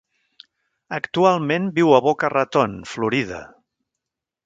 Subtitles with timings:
[0.99, 3.45] Actualment viu a Boca Raton, Florida.